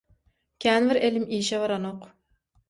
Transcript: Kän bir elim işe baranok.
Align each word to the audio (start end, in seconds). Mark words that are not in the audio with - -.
Kän 0.65 0.87
bir 0.91 0.99
elim 1.09 1.27
işe 1.41 1.61
baranok. 1.65 2.09